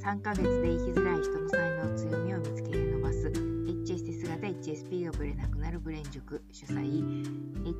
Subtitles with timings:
[0.00, 3.28] 3ヶ月で生きづらい人の才能強みを見つける伸ばす。
[3.28, 7.02] HSS 型 HSP がぶれなくなるブレン塾主催。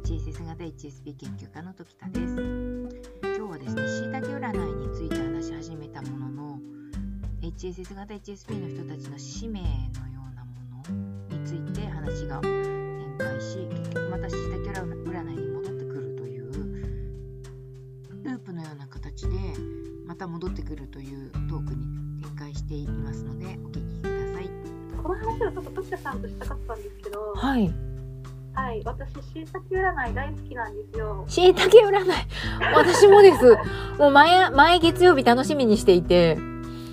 [0.05, 2.37] HSS 型 HSP 研究家の時田です。
[3.25, 6.59] 今日はですねしいたけ占いについて話し始めたものの
[7.41, 10.53] HSS 型 HSP の人たちの使命のようなも
[11.31, 16.53] のについて話が展開し結局またしいたけ占いに戻ってくるという
[18.25, 19.37] ループのような形で
[20.07, 22.10] また戻ってくるというトークに
[22.41, 24.51] 展開していますのでお聞きください。
[25.03, 27.71] この話をちょっとトシさんとしたかったんですけど、はい。
[28.53, 31.25] はい、私しいたけ占い大好きなんですよ。
[31.29, 32.07] しいたけ占い。
[32.75, 33.57] 私もです。
[33.99, 36.39] もう毎、毎月曜日楽しみにしていて、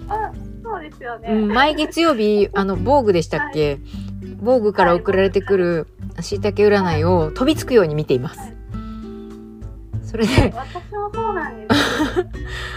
[0.09, 0.31] あ、
[0.63, 1.33] そうですよね。
[1.33, 3.79] うん、毎月曜日、あの、防具でしたっけ？
[4.39, 5.87] 防具から送られてくる
[6.21, 8.53] しいたけ占いを飛びつくように見ています。
[10.03, 12.25] それで、私もそうなんですよ。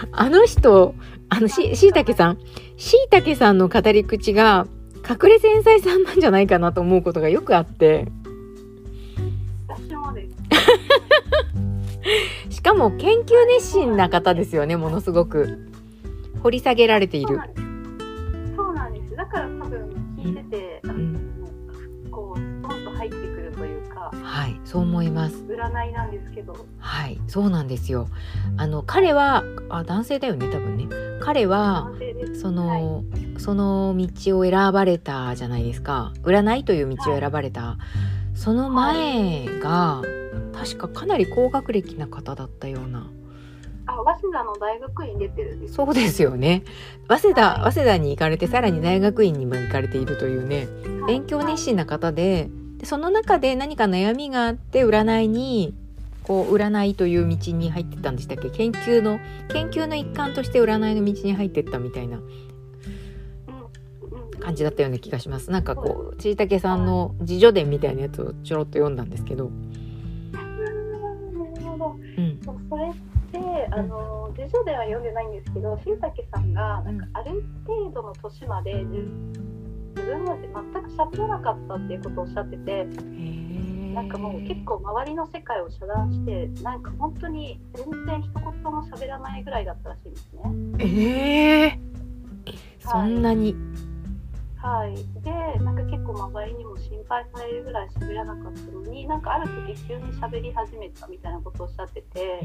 [0.13, 0.95] あの人、
[1.31, 2.39] あのし、しいたけさん、
[2.77, 4.67] しいたけさんの語り口が、
[5.09, 8.07] 隠れ繊細さんなんじゃないかなと思うことがよくあって、
[9.69, 10.37] 私もです。
[12.57, 15.71] しかも研究熱心な方ですよね、ものすごく。
[16.43, 17.39] 掘り下げられている。
[25.01, 25.37] 思います。
[25.37, 28.09] 占いなんですけど、はい、そうなんですよ。
[28.59, 30.87] あの、彼は、あ、男性だよね、多分ね。
[31.21, 32.41] 彼は、男性です。
[32.41, 33.03] その、
[33.39, 36.13] その道を選ばれたじゃないですか。
[36.23, 37.79] 占いという道を選ばれた。
[38.35, 40.03] その前が、
[40.53, 43.11] 確かかなり高学歴な方だったような。
[43.87, 45.75] あ、早稲田の大学院出てるんです。
[45.75, 46.63] そうですよね。
[47.09, 50.69] 早稲田、はい早稲田に行かれて、さらに大学院にも行かれているというね、
[51.01, 55.75] はい勉強熱心な方で、でその中で何か悩みがあって、占いに、
[56.23, 58.51] こう、占いという道に入ってったんでしたっけ？
[58.51, 62.21] 研究の、研究の一環として占いの道に入ってったみたいな
[64.41, 65.51] 感じだったような気がします。
[65.51, 69.51] なんかこう、ちいたけさんの自叙伝みたいなやつをちょろっと読んだんですけど、
[70.33, 71.97] なるほど。
[72.17, 72.41] うん。
[72.43, 72.95] それっ
[73.33, 79.40] てあの辞書では読んでないんですけどしいたけさんがなんかある程度の年まで自
[80.01, 82.85] 自分は全く喋らなかったっていうことをおっしゃってて
[83.95, 90.43] なんかもう結構周りの世界を遮断してなんか本当に全然一言も喋らないぐらいだったらしいんですね。
[90.79, 91.79] ええ
[92.81, 93.55] そんなに。
[94.57, 95.31] はい、で
[95.65, 102.41] なんか結構周りにも心配されるぐらい喋らなかったのになんかある時急に喋り始めたみたいなことをおっしゃってて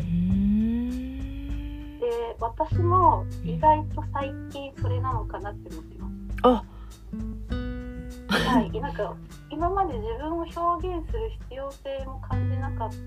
[2.00, 6.14] で私も意外と最近それなのかなって思ってます。
[6.44, 6.64] あ、
[8.28, 9.16] はい、なんか
[9.50, 13.00] 今まで自分を表現する必要性も感じなかったし、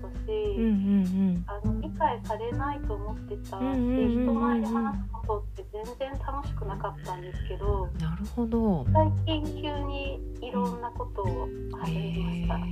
[0.57, 7.97] うんうんあの理解されないと思ってたし、人前で話すことって全然楽しくなかったんですけどうん。
[7.97, 8.85] なるほど。
[8.93, 11.47] 最近急にいろんなことを
[11.81, 12.65] 始めまし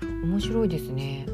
[0.00, 0.06] た。
[0.26, 1.26] 面白いですね。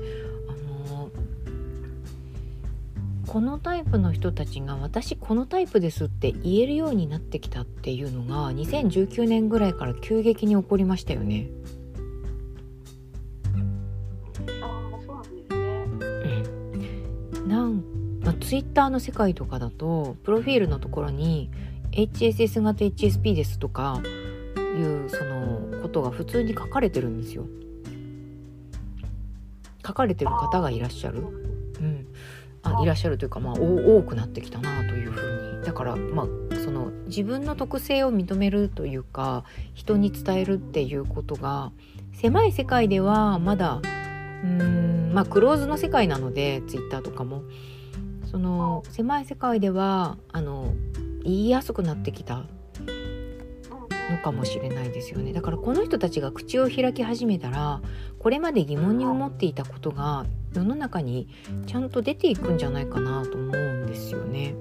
[3.30, 11.46] このタイプの人たちが私このタイプですって言えるようになってきたっていうのが2019年ぐらいから急激に起こりましたよね。
[14.60, 16.42] ああそうなんですね。
[17.34, 17.84] うん、なん
[18.24, 21.52] まあ、ツイッターの世界とかだとプロフィールのところに
[21.92, 24.02] HSS 型 HSP ですとか
[24.76, 27.46] いうそのことが普通に書かれてるんですよ。
[29.86, 31.49] 書かれてる方がいらっしゃる。
[32.62, 35.64] あいらっしゃるというか、まあ、お多くなってきたなというふうに。
[35.64, 36.26] だから、まあ、
[36.64, 39.44] その自分の特性を認めるというか
[39.74, 41.70] 人に伝えるっていうことが
[42.14, 43.80] 狭い世界ではまだ
[44.42, 47.42] うーんまあクローズの世界なのでツイッターとかも。
[48.30, 50.72] その狭い世界ではあの
[51.24, 52.44] 言いやすくなってきた
[54.10, 57.80] のかもしれないですよねだからこの人たちが口を開き始めたら
[58.18, 61.28] これまで疑問に思っていたことが世の中に
[61.66, 64.54] ちゃんと出ていくんじゃないかなと思うんですよね。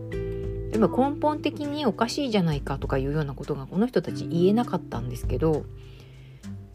[0.72, 5.66] でも根本的におかしいじゃないかとかいうようなことがこの人たち言えなかったんですけど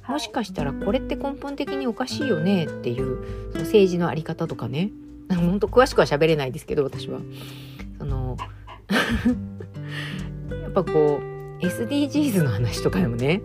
[0.08, 4.90] もしかしたらこれって根本的におかしいよねっていうその政治のあり方とかね
[5.30, 7.20] 本当詳しくは喋れないですけど私は。
[7.98, 8.36] その
[10.60, 13.42] やっぱこう SDGs の話とかでもね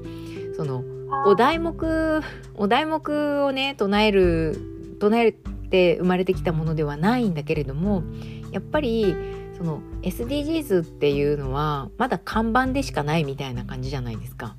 [0.55, 0.83] その
[1.25, 2.21] お題目
[2.55, 8.03] お題目をね唱える唱えて生まれてきたものではないんだけれども
[8.51, 9.15] やっぱり
[9.57, 14.55] その SDGs っていうのはまだ看板でしかないみたいな感じじゃないですか。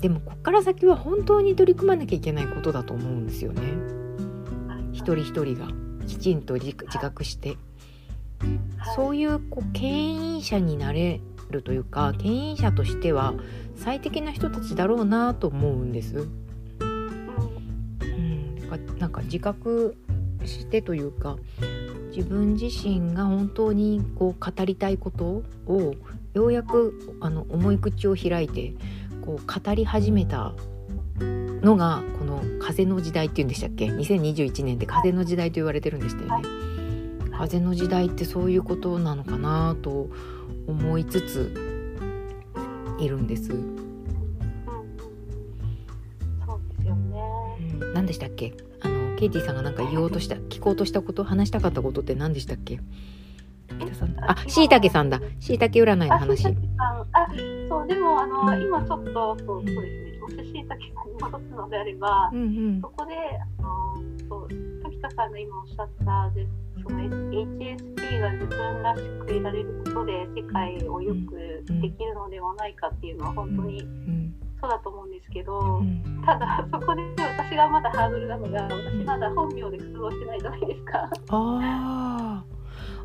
[0.00, 3.62] でもこっから先は本当に取り組まなきゃいけないことだと思うんですよね。
[4.68, 5.68] はい一人一人が
[6.06, 7.56] きちんと自自覚して。
[8.94, 11.20] そういうこう牽引者になれ
[11.52, 13.34] るというか牽引者としては
[13.76, 16.28] 最適な人たちだろうなと思うんです。
[16.80, 18.58] うん、
[18.98, 19.96] なんか自覚
[20.44, 21.36] してというか
[22.14, 25.94] 自分自身が本当にこう語りたいことを
[26.32, 28.74] ようやくあの重い口を開いて
[29.24, 30.52] こう語り始めた
[31.18, 36.48] のがこの風の時代っていうんでしたっけ？2021年で風の時代と言われてるんでしたよね。
[37.36, 40.08] 風の時代ってそういうことなのかなと
[40.66, 41.52] 思いつつ
[42.98, 43.48] いるんです。
[43.48, 43.56] そう
[46.76, 47.20] ですよね。
[47.80, 48.54] うん、何でしたっけ？
[48.80, 52.80] あのケイティさんがなんか言おうとした聞こうとしたこと話したかったことって何でしたっけ？
[53.92, 54.16] さん。
[54.20, 55.20] あしいたけさんだ。
[55.40, 56.46] しいたけ占いの話。
[56.46, 56.52] あ
[57.68, 59.82] そうでもあの、うん、今ちょっとそうそうですね。
[60.20, 63.14] もししいたけさんに戻すのであれば、うんうん、そこで
[63.58, 63.96] あの
[64.28, 64.48] そう
[64.82, 66.30] 時田さんが今おっしゃった
[66.84, 71.36] その HSP が自分らしくいられることで世界をよく
[71.80, 73.80] できるのではないかっていうのは本当に
[74.60, 75.82] そうだと思うんですけど、
[76.24, 81.10] ただそこで私がまだハードルなのが私まだ本名で活動してないじゃないですか。
[81.28, 82.44] あ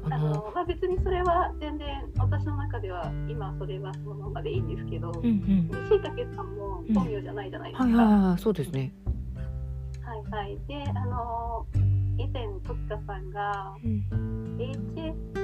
[0.01, 1.87] あのまあ、別にそれは全然
[2.17, 7.85] 私の中では今それはそのままでいいんですけど、しいたけさんも本名じゃないじゃないですか。
[7.85, 8.93] うんはいはい、そうですね。
[10.01, 10.57] はいはい。
[10.67, 11.65] で、あの
[12.19, 15.39] 以前時田さんが、うん、HSP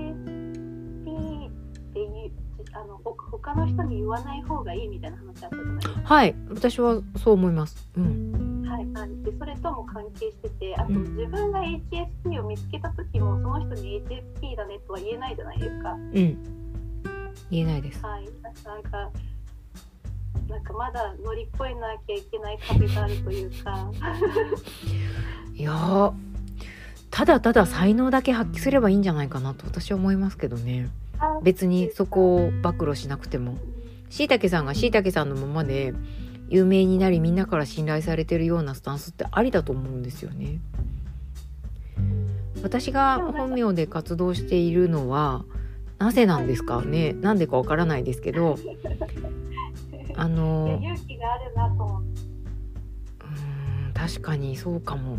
[0.00, 1.52] HSP っ
[1.92, 2.32] ていう
[2.72, 6.00] あの他の人に言わない方がいいみたいな話あったじゃないですか。
[6.04, 7.90] はい、私はそう思います。
[7.96, 8.62] うん。
[8.66, 15.92] はい、はい、でそれとも関係してて、あと、自分が HSP を見つけた時もその人に HSP だねとは言えないじゃないですか。
[15.92, 16.12] うん。
[17.50, 18.04] 言えないです。
[18.04, 18.28] はい、
[18.64, 19.10] なんか。
[20.50, 23.90] なんかまだ乗り越えなきゃいけない壁があるというか。
[25.54, 26.12] いや
[27.10, 30.88] ただただ才能だけ発揮すればいいんじゃないかなと私は思いますけどね。
[31.42, 33.56] 別にそこを暴露しなくても。
[34.08, 35.94] しいたけさんがしいたけさんのままで
[36.48, 40.58] 有名になりみんなから信頼されてるようなスタンスってありだと思うんですよね。
[42.62, 45.44] 私が本名で活動しているのは
[45.98, 47.12] なぜなんですかね。
[47.12, 48.58] なんでかわからないですけど
[50.20, 52.14] あの勇気があるなと思うん
[53.94, 55.18] 確かにそうかも。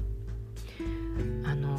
[1.44, 1.76] あの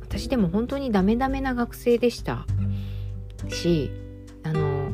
[0.00, 2.44] 私でも本当にダメダメな学生でした。
[3.48, 3.92] し
[4.42, 4.90] あの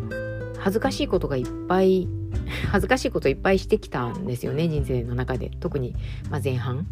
[0.59, 2.07] 恥ずかしいことがいっぱい
[2.71, 5.51] 恥ずかしいこといっぱいしてきたんですよね人生の中で。
[5.61, 5.95] 特に、
[6.31, 6.87] まあ、前半。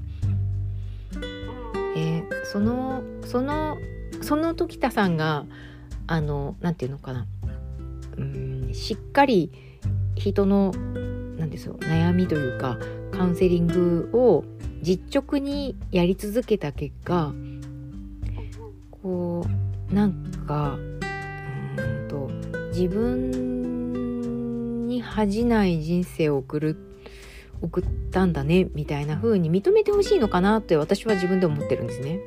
[1.95, 3.77] えー、そのその
[4.23, 5.45] その時田さんが
[6.07, 7.27] あの何て言うのかな。
[8.17, 9.51] うんしっかり
[10.17, 10.73] 人の
[11.39, 12.79] 何ですよ悩みというか
[13.13, 14.45] カウンセリングを
[14.83, 17.33] 実直にやり続けた結果
[18.91, 19.45] こ
[19.91, 20.13] うなん
[20.47, 22.31] かうんと
[22.71, 26.77] 自分に恥じない人生を送る
[27.61, 32.21] 送ったんだねみたいな風に認めてほしいのかなって私は自分で思ってるんですね。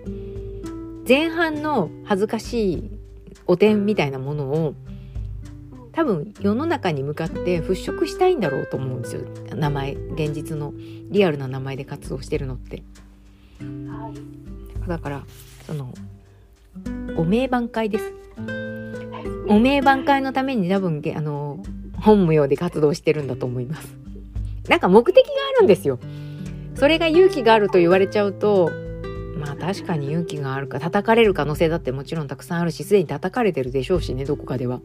[1.08, 2.92] 前半の恥ずかしい
[3.48, 4.76] お点みたいなものを
[5.92, 9.22] 多分世の中に向かって払拭したいんだろうと思うんですよ
[9.56, 10.74] 名前現実の
[11.10, 12.84] リアルな名前で活動してるのって。
[13.60, 14.12] は
[14.86, 15.24] い、だから
[15.68, 15.94] その
[17.18, 18.14] お名挽回です。
[19.48, 21.62] お名挽回のために多分あの
[22.00, 23.96] 本名で活動してるんだと思います。
[24.70, 26.00] なんか目的があるんですよ。
[26.76, 28.72] それが勇気があると言われちゃうと
[29.38, 34.82] まあ確かに勇気があるか叩かれる可能性だってもちろんたくさんあるしすでに叩かれてるでしょうしねどこかでは。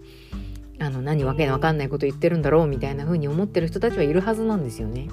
[0.78, 5.08] あの何わけのわかんないこと言ってるんだろうみたいな風に思ってる人たちはいるはずなんですよね。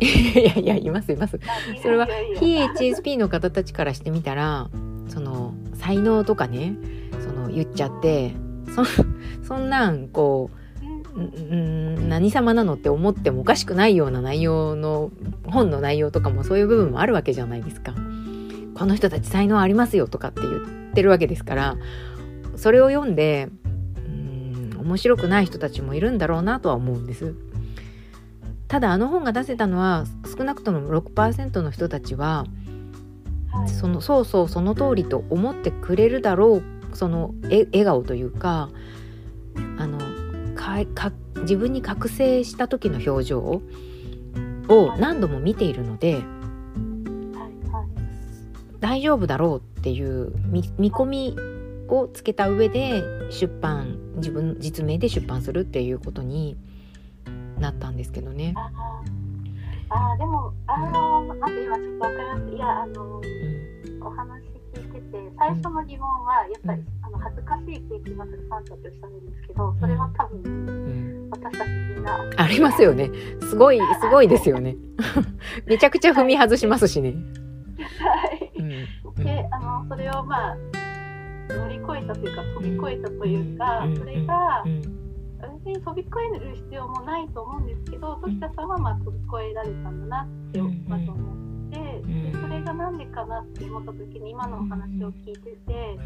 [0.00, 1.38] いやいやいますいます。
[1.82, 2.08] それは
[2.38, 4.70] 非 HSP の方たちからしてみたら
[5.08, 6.74] その才能とかね
[7.20, 8.32] その言っちゃって
[8.74, 8.84] そ
[9.46, 10.50] そんなんこ
[11.14, 15.10] うん何様なのって思ってもおかしくないような内容の
[15.44, 17.94] 本の内容とかもそういう部分もあるわけじゃないですか。
[18.74, 21.76] この人たち才能ありますよとかって言ってるわけですから
[22.60, 23.48] それを読んで
[23.96, 27.34] うん面白くない人たちもいるんだろうなとは思うんです。
[28.68, 30.04] ただあの本が出せたのは
[30.36, 32.44] 少なくとも6%の人たちは、
[33.66, 36.62] そのそうそうその通りと思ってくれるだろ
[36.92, 38.68] うその笑顔というか
[39.78, 39.98] あの
[40.54, 43.62] か自分に覚醒した時の表情を
[44.98, 46.22] 何度も見ているので、
[48.80, 50.32] 大丈夫だろうっていう
[50.78, 51.36] 見込み
[51.90, 56.56] をつけた上で出版自分実名で出版するっていうことに
[57.58, 58.54] なったんですけどね。
[59.92, 63.20] ああでもああー待って今ちょっとわかりましたいやあの
[64.02, 64.42] お話
[64.72, 66.86] 聞いてて最初の疑問はやっぱり、うん。
[67.02, 71.28] あの恥ずかしいケーキバトルファンタっておっしゃるんですけどそれは多分うん。
[71.32, 73.10] 私たちみんなありますよね。
[73.40, 73.80] すごい。
[74.00, 74.76] すごいですよね。
[75.66, 77.14] めちゃくちゃ踏み外しますしね、
[77.98, 78.52] はい。
[78.56, 78.72] うん。
[79.16, 79.24] うん。
[79.24, 80.56] であのそれをまあ
[81.56, 83.96] 乗り越えたというか飛び越えたというか、うん。
[83.96, 84.82] それがうん。
[85.64, 87.66] 別に飛び越える必要もないと思うん。
[87.66, 88.68] ですけど時田さん。
[88.68, 90.08] はまあ飛び越えられたん。
[90.08, 90.84] だなってうん。
[90.86, 91.16] まず思っ
[91.70, 92.32] て、ん。
[92.32, 92.98] でそれがなん。
[92.98, 95.98] でかなって思った時に今のお話を聞いてて。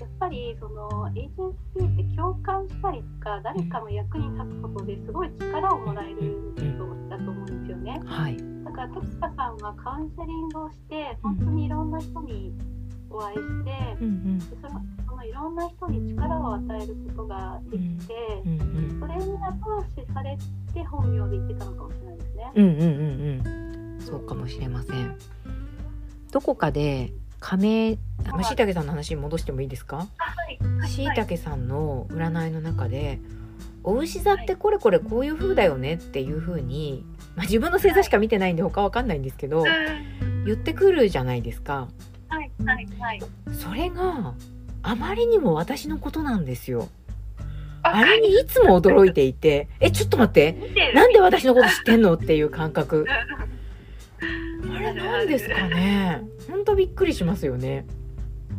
[0.00, 7.60] やっぱりそのエージェンシーって共感したりとか誰かの役に立つことですごい力をもらえることだと思うん。
[7.60, 8.00] ですよね。
[8.04, 9.56] はいだから時田さん。
[9.58, 11.90] はカウンセリングをして本当にいろん。
[11.92, 12.52] な人に
[13.14, 20.36] お会いしてうんでそのそのいろんな人に力を与えることができてうんうんそれに後押しされ
[20.72, 22.52] て本名で言ってたのかもしれないですね。
[22.54, 22.86] うんうんうん
[23.96, 24.00] うん。
[24.00, 25.16] そうかもしれません。
[26.32, 27.98] どこかで仮名
[28.38, 29.98] あしいたけさんの話に戻してもいいですか？
[30.16, 30.88] はい。
[30.88, 33.20] しいたけさんの占いの中で
[33.82, 37.04] お牛座ってこれこれこういう風だよねっていう風に、
[37.36, 41.88] まあ、自分の星座しか見てないんで他わかんないんですけどうん言ってくるじゃないですか
[42.64, 43.20] はいはい。
[43.20, 43.56] はい。
[43.56, 44.34] それが
[44.82, 46.88] あまりにも私のことなんですよ。
[47.82, 50.92] ああれにいつも驚いていてえちょっと待って。
[50.94, 53.06] なんで私のこと知ってんのっていう感覚。
[54.74, 56.22] あれなんですかね。
[56.50, 57.86] ほんとびっくりしますよね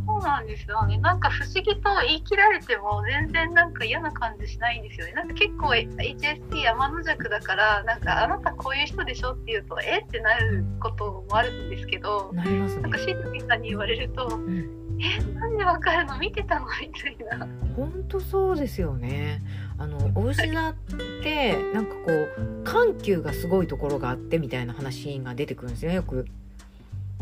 [0.05, 0.97] そうなんですよね。
[0.99, 5.13] なんか不思議と言い切られても全然なんか嫌な感じしないんですよね。
[5.13, 9.99] なんか結構 HSP 天の弱だからなんかあなたこういう人でしょって言うとえ？
[9.99, 12.81] ってなることもあるんですけど、なりますね。
[12.83, 14.69] なんかしいたけさんに言われると、ん。
[14.99, 15.19] え？
[15.33, 16.17] なんでわかるの？
[16.19, 16.67] 見てたの？
[16.81, 17.47] みたいな。
[17.75, 19.41] ほんとそうですよね。
[19.77, 20.75] あのお牛座っ
[21.21, 26.25] てなんかこう緩急がすごいところがあってみたいな話が出てくるんですよよく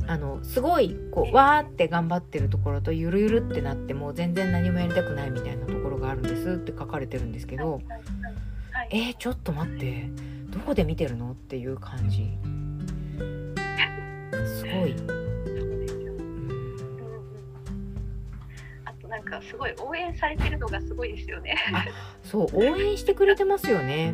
[0.07, 7.81] あのすごいこうわーって頑張ってるところとゆるゆるってなってもう全然何もやりたくないみたいなところがあるんですって書かれてるんですけど
[8.91, 10.10] えー、ちょっと待って
[10.50, 12.38] どこで見てるのっていう感じ。
[14.45, 14.95] すごい、
[19.10, 21.55] なんかすごい応援されてるのがすごいですよね。
[22.24, 24.13] そう応援してくれてますよね。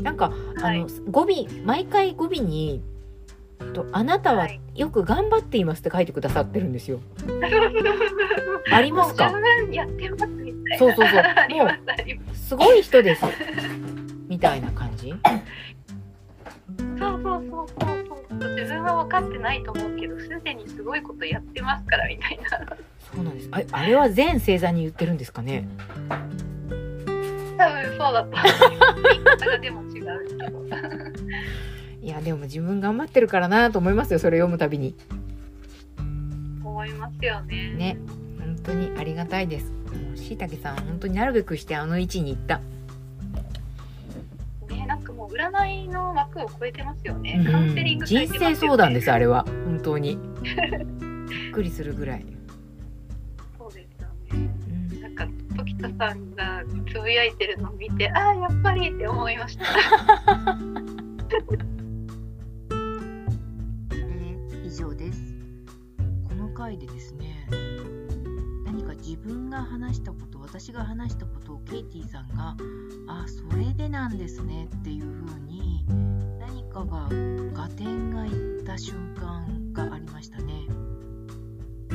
[0.00, 0.80] なんかあはい。
[0.80, 1.26] の語尾
[1.64, 2.82] 毎回語尾に
[3.74, 7.00] と「あなたははいよく頑張っています」って書いてくださってるんですよ。
[8.72, 9.30] ありますか？
[10.78, 11.56] そうそうそう。
[11.56, 13.24] もうすごい人です。
[14.28, 15.10] みたいな感じ。
[15.10, 15.18] そう
[16.98, 17.68] そうそうそう
[18.08, 18.48] そう。
[18.56, 22.58] 自分は分かってないと思うけどすでにすごいことやってますからみたいな。
[23.14, 23.48] そうなんです。
[23.52, 25.68] ああれは全星座に言ってるんですかね？
[27.56, 28.50] 多分そうだと思い ま
[28.96, 30.64] す言い方がでも違うけど
[32.04, 34.94] いやでも自分頑張ってるからなと思いますよそれ読むたびに。
[36.62, 37.72] 思いますよね。
[37.72, 37.96] ね
[38.38, 39.72] 本当にありがたいです。
[40.16, 42.60] しいたけさん本当になるべくしてあの位置に行った。
[44.68, 47.52] ねなんかもう占いの枠を超えてますよね、うん。
[47.52, 49.46] カウンセリングされ人生相談ですあれは。
[49.64, 50.18] 本当に。
[50.42, 52.26] びっくりするぐらい、
[53.58, 54.50] そうですよね。
[54.92, 55.00] うん。
[55.00, 59.64] なんか時田さんがつぶやいてるのを見てああやっぱりって思いました
[66.74, 67.46] 回でですね
[68.64, 72.56] 何か自分が話したこと私が話したことをケイティさんが
[73.08, 75.84] あそれでなんですねっていう風に
[76.38, 77.08] 何かが
[77.54, 80.66] 合点がいった瞬間がありましたね。
[81.90, 81.94] あ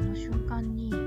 [0.00, 1.05] の瞬間に